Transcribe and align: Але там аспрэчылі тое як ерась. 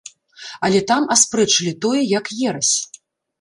Але 0.67 0.79
там 0.91 1.05
аспрэчылі 1.15 1.75
тое 1.85 2.01
як 2.17 2.33
ерась. 2.49 2.73